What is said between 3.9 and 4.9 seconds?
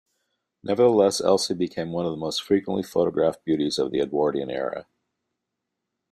the Edwardian era.